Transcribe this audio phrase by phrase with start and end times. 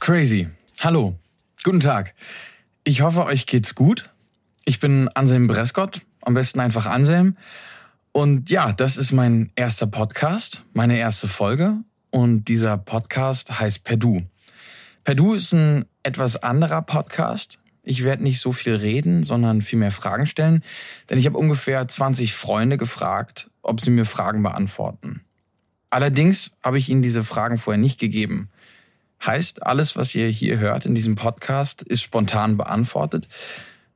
[0.00, 0.48] Crazy.
[0.80, 1.14] Hallo.
[1.62, 2.14] Guten Tag.
[2.82, 4.10] Ich hoffe, euch geht's gut.
[4.64, 7.36] Ich bin Anselm Brescott, am besten einfach Anselm.
[8.10, 11.76] Und ja, das ist mein erster Podcast, meine erste Folge.
[12.14, 14.22] Und dieser Podcast heißt Perdu.
[15.02, 17.58] Perdu ist ein etwas anderer Podcast.
[17.82, 20.62] Ich werde nicht so viel reden, sondern viel mehr Fragen stellen,
[21.10, 25.22] denn ich habe ungefähr 20 Freunde gefragt, ob sie mir Fragen beantworten.
[25.90, 28.48] Allerdings habe ich ihnen diese Fragen vorher nicht gegeben.
[29.26, 33.26] Heißt, alles, was ihr hier hört in diesem Podcast, ist spontan beantwortet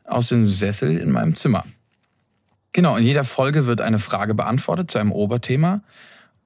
[0.03, 1.65] aus dem Sessel in meinem Zimmer.
[2.73, 5.83] Genau, in jeder Folge wird eine Frage beantwortet zu einem Oberthema.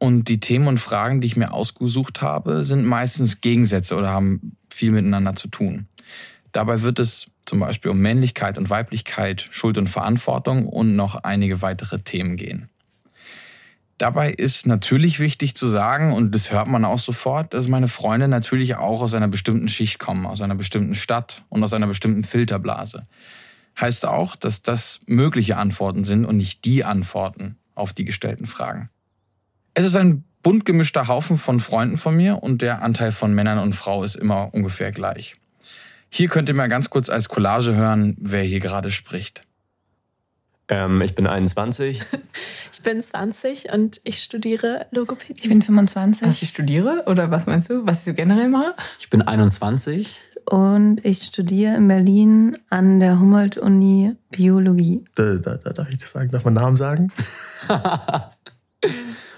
[0.02, 4.57] Und die Themen und Fragen, die ich mir ausgesucht habe, sind meistens Gegensätze oder haben
[4.68, 5.87] viel miteinander zu tun.
[6.51, 11.62] Dabei wird es zum Beispiel um Männlichkeit und Weiblichkeit, Schuld und Verantwortung und noch einige
[11.62, 12.68] weitere Themen gehen.
[13.96, 18.27] Dabei ist natürlich wichtig zu sagen, und das hört man auch sofort, dass meine Freunde
[18.27, 22.24] natürlich auch aus einer bestimmten Schicht kommen, aus einer bestimmten Stadt und aus einer bestimmten
[22.24, 23.07] Filterblase.
[23.80, 28.90] Heißt auch, dass das mögliche Antworten sind und nicht die Antworten auf die gestellten Fragen.
[29.74, 33.59] Es ist ein bunt gemischter Haufen von Freunden von mir und der Anteil von Männern
[33.59, 35.37] und Frau ist immer ungefähr gleich.
[36.10, 39.45] Hier könnt ihr mal ganz kurz als Collage hören, wer hier gerade spricht.
[40.68, 42.02] Ähm, ich bin 21.
[42.73, 45.40] ich bin 20 und ich studiere Logopädie.
[45.43, 46.28] Ich bin 25.
[46.28, 48.74] Was ich studiere oder was meinst du, was ich so generell mache?
[48.98, 50.20] Ich bin 21.
[50.45, 55.04] Und ich studiere in Berlin an der Humboldt-Uni Biologie.
[55.15, 56.30] Da, da, da, darf ich das sagen?
[56.30, 57.12] Darf man Namen sagen?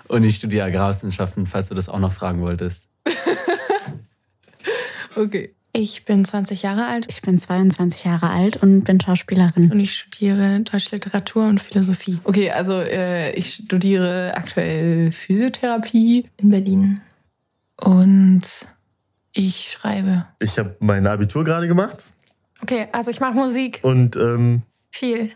[0.08, 2.88] und ich studiere Agrarwissenschaften, falls du das auch noch fragen wolltest.
[5.16, 5.54] okay.
[5.76, 7.06] Ich bin 20 Jahre alt.
[7.08, 9.72] Ich bin 22 Jahre alt und bin Schauspielerin.
[9.72, 12.20] Und ich studiere Deutsche Literatur und Philosophie.
[12.22, 17.00] Okay, also äh, ich studiere aktuell Physiotherapie in Berlin.
[17.76, 18.42] Und
[19.32, 20.26] ich schreibe.
[20.38, 22.04] Ich habe mein Abitur gerade gemacht.
[22.62, 23.80] Okay, also ich mache Musik.
[23.82, 24.62] Und ähm,
[24.92, 25.32] viel.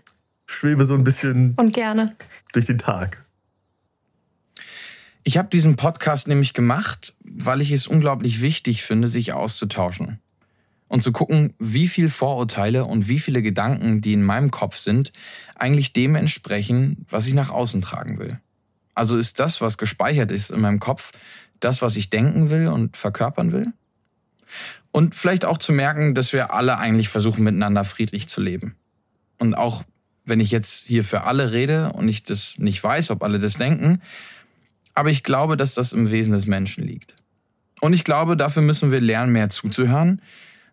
[0.47, 1.55] Schwebe so ein bisschen.
[1.57, 2.15] Und gerne.
[2.53, 3.25] Durch den Tag.
[5.29, 10.21] Ich habe diesen Podcast nämlich gemacht, weil ich es unglaublich wichtig finde, sich auszutauschen
[10.89, 15.13] und zu gucken, wie viel Vorurteile und wie viele Gedanken, die in meinem Kopf sind,
[15.55, 18.41] eigentlich dem entsprechen, was ich nach außen tragen will.
[18.95, 21.13] Also ist das, was gespeichert ist in meinem Kopf,
[21.61, 23.75] das, was ich denken will und verkörpern will?
[24.93, 28.77] Und vielleicht auch zu merken, dass wir alle eigentlich versuchen, miteinander friedlich zu leben.
[29.37, 29.85] Und auch
[30.25, 33.59] wenn ich jetzt hier für alle rede und ich das nicht weiß, ob alle das
[33.59, 34.01] denken,
[34.99, 37.15] aber ich glaube, dass das im Wesen des Menschen liegt.
[37.81, 40.21] Und ich glaube, dafür müssen wir lernen, mehr zuzuhören,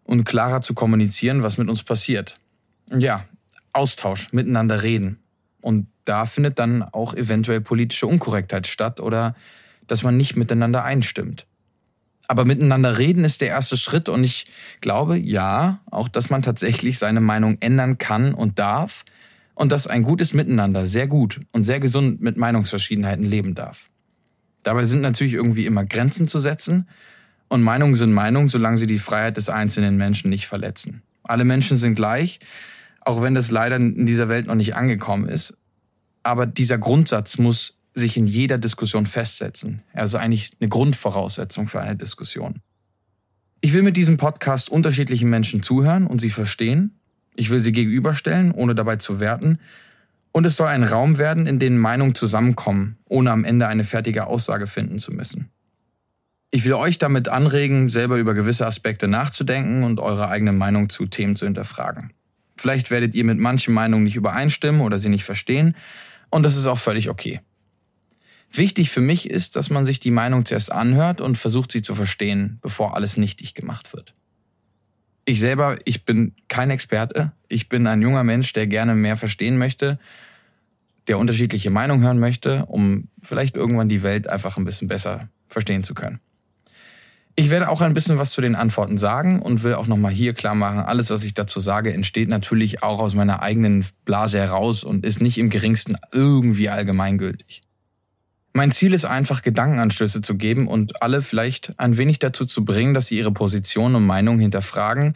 [0.04, 2.40] und klarer zu kommunizieren, was mit uns passiert.
[2.92, 3.26] Ja,
[3.74, 5.20] Austausch, miteinander reden.
[5.62, 9.36] Und da findet dann auch eventuell politische Unkorrektheit statt oder
[9.88, 11.46] dass man nicht miteinander einstimmt.
[12.28, 14.48] Aber miteinander reden ist der erste Schritt und ich
[14.82, 19.06] glaube, ja, auch dass man tatsächlich seine Meinung ändern kann und darf
[19.54, 23.90] und dass ein gutes Miteinander sehr gut und sehr gesund mit Meinungsverschiedenheiten leben darf.
[24.66, 26.90] Dabei sind natürlich irgendwie immer Grenzen zu setzen
[27.50, 31.04] und Meinungen sind Meinungen, solange sie die Freiheit des einzelnen Menschen nicht verletzen.
[31.22, 32.40] Alle Menschen sind gleich,
[33.02, 35.56] auch wenn das leider in dieser Welt noch nicht angekommen ist.
[36.24, 39.84] Aber dieser Grundsatz muss sich in jeder Diskussion festsetzen.
[39.94, 42.62] Er ist eigentlich eine Grundvoraussetzung für eine Diskussion.
[43.62, 47.00] Ich will mit diesem Podcast unterschiedlichen Menschen zuhören und sie verstehen.
[47.36, 49.60] Ich will sie gegenüberstellen, ohne dabei zu werten.
[50.36, 54.28] Und es soll ein Raum werden, in dem Meinungen zusammenkommen, ohne am Ende eine fertige
[54.28, 55.50] Aussage finden zu müssen.
[56.52, 61.06] Ich will euch damit anregen, selber über gewisse Aspekte nachzudenken und eure eigene Meinung zu
[61.06, 62.12] Themen zu hinterfragen.
[62.58, 65.74] Vielleicht werdet ihr mit manchen Meinungen nicht übereinstimmen oder sie nicht verstehen,
[66.30, 67.40] und das ist auch völlig okay.
[68.52, 71.96] Wichtig für mich ist, dass man sich die Meinung zuerst anhört und versucht sie zu
[71.96, 74.14] verstehen, bevor alles nichtig gemacht wird.
[75.26, 77.32] Ich selber, ich bin kein Experte.
[77.48, 80.00] Ich bin ein junger Mensch, der gerne mehr verstehen möchte,
[81.08, 85.84] der unterschiedliche Meinungen hören möchte, um vielleicht irgendwann die Welt einfach ein bisschen besser verstehen
[85.84, 86.20] zu können.
[87.38, 90.34] Ich werde auch ein bisschen was zu den Antworten sagen und will auch nochmal hier
[90.34, 94.86] klar machen, alles, was ich dazu sage, entsteht natürlich auch aus meiner eigenen Blase heraus
[94.86, 97.64] und ist nicht im geringsten irgendwie allgemeingültig.
[98.58, 102.94] Mein Ziel ist einfach, Gedankenanstöße zu geben und alle vielleicht ein wenig dazu zu bringen,
[102.94, 105.14] dass sie ihre Position und Meinung hinterfragen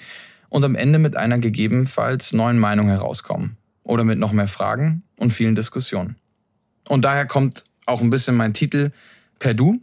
[0.49, 3.55] und am Ende mit einer gegebenenfalls neuen Meinung herauskommen.
[3.83, 6.17] Oder mit noch mehr Fragen und vielen Diskussionen.
[6.89, 8.91] Und daher kommt auch ein bisschen mein Titel
[9.39, 9.79] Per Du,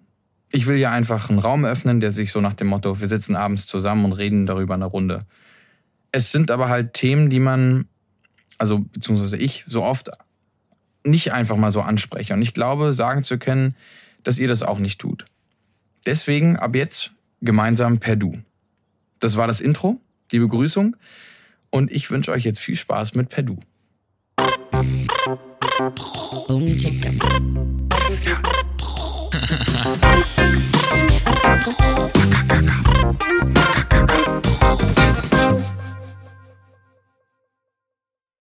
[0.52, 3.36] Ich will ja einfach einen Raum öffnen, der sich so nach dem Motto, wir sitzen
[3.36, 5.24] abends zusammen und reden darüber eine Runde.
[6.12, 7.88] Es sind aber halt Themen, die man,
[8.58, 10.10] also beziehungsweise ich, so oft
[11.06, 12.34] nicht einfach mal so anspreche.
[12.34, 13.74] Und ich glaube, sagen zu können,
[14.22, 15.24] dass ihr das auch nicht tut.
[16.04, 18.38] Deswegen ab jetzt gemeinsam per Du.
[19.18, 20.00] Das war das Intro,
[20.32, 20.96] die Begrüßung.
[21.70, 23.58] Und ich wünsche euch jetzt viel Spaß mit per Du.